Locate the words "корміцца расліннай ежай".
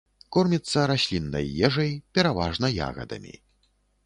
0.35-1.93